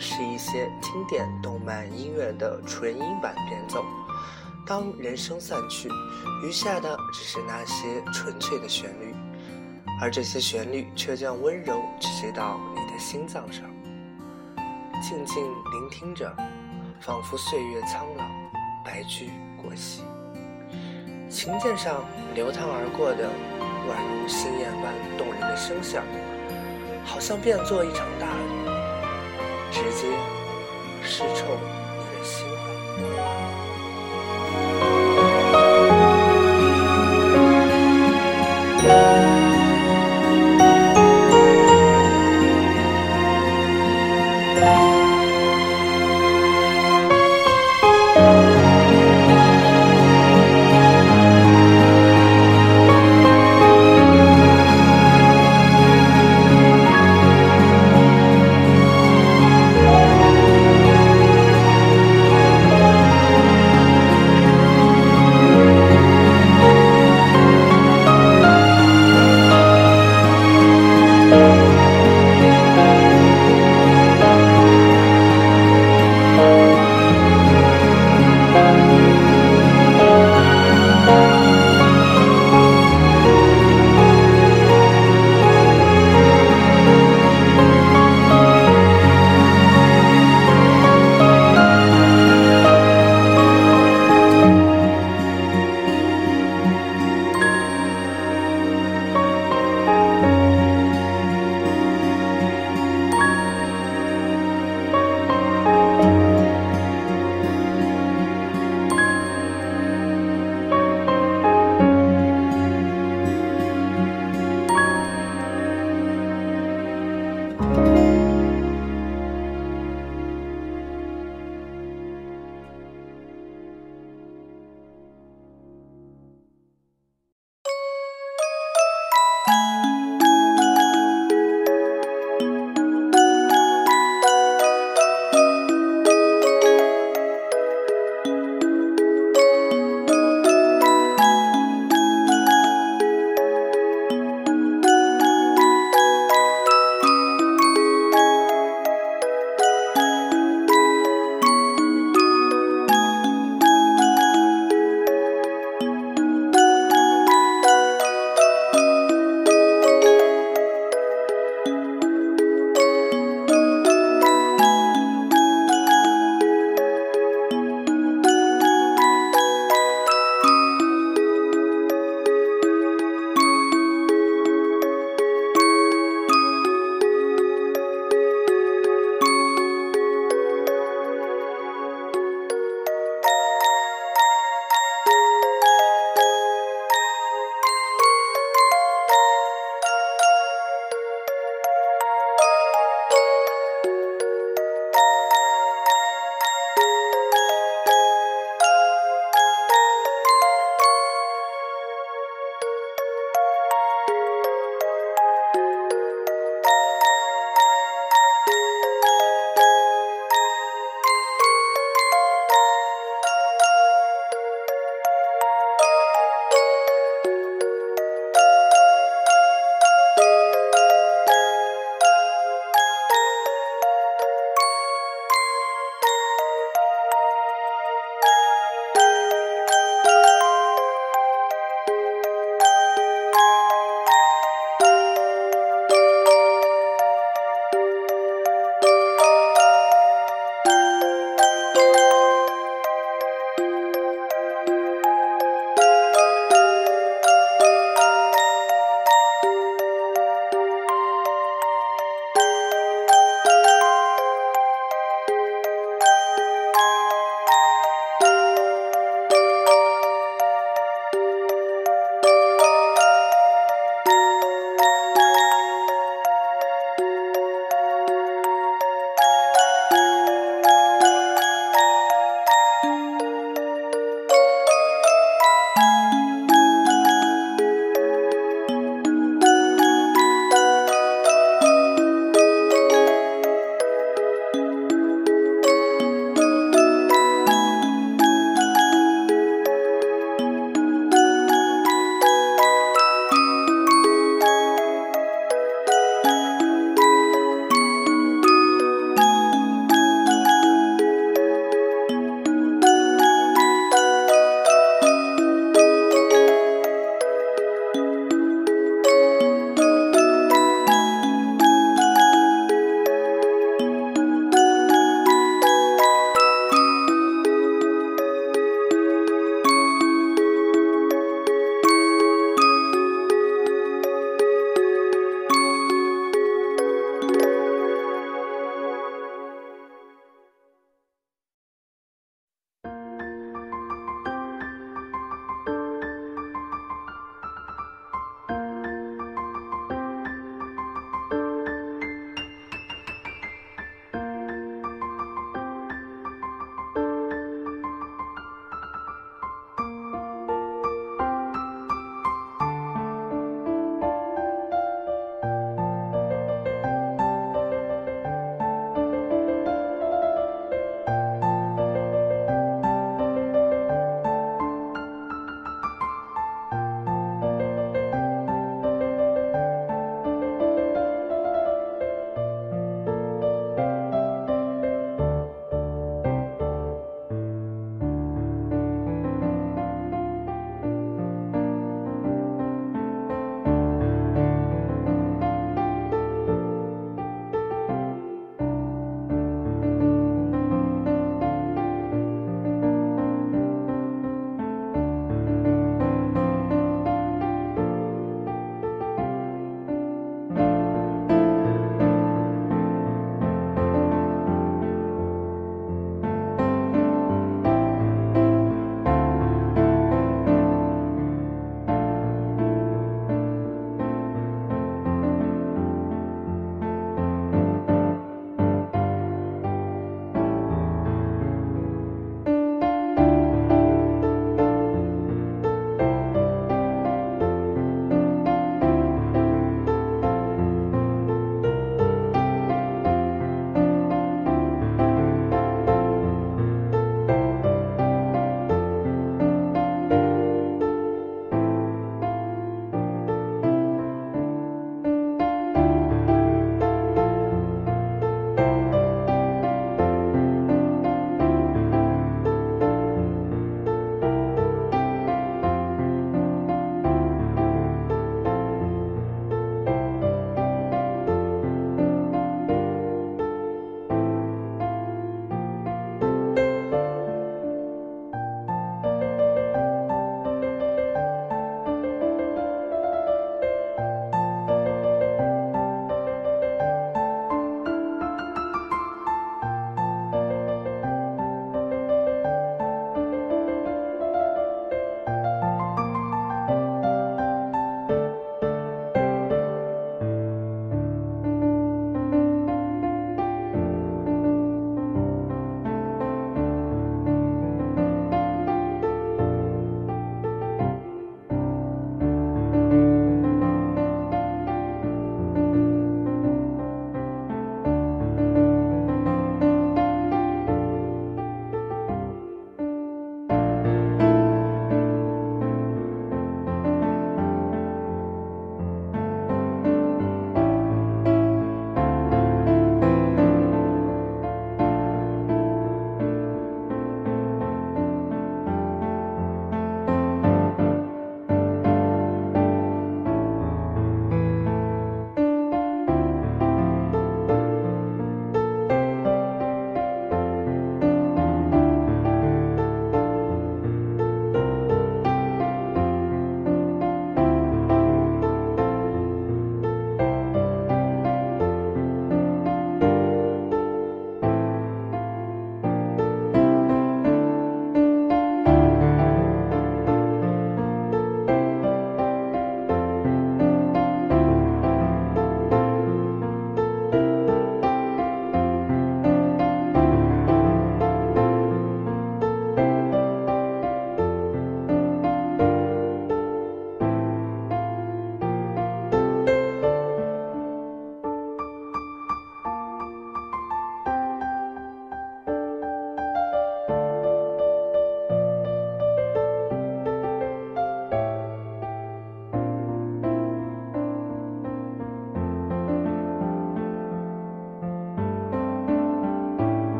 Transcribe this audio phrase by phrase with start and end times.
[0.00, 3.84] 是一些经典动漫音乐的纯音版变奏。
[4.66, 5.88] 当人声散去，
[6.42, 9.14] 余下的只是那些纯粹的旋律，
[10.00, 13.64] 而这些旋律却将温柔直接到你的心脏上。
[15.02, 16.34] 静静聆听着，
[17.00, 18.24] 仿佛岁月苍老，
[18.82, 19.30] 白驹
[19.62, 20.02] 过隙。
[21.28, 22.02] 琴键上
[22.34, 23.28] 流淌而过的，
[23.86, 26.02] 宛如星焰般动人的声响，
[27.04, 28.63] 好像变作一场大雨，
[29.74, 30.06] 直接
[31.02, 31.73] 是冲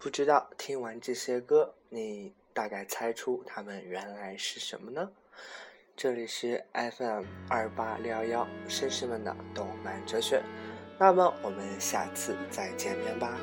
[0.00, 5.10] 不知道听完这些歌，你大概猜出他们原来是什么呢？
[5.96, 10.40] 这里是 FM 二八六幺幺绅士们的动漫哲学，
[11.00, 13.36] 那么我们下次再见面吧。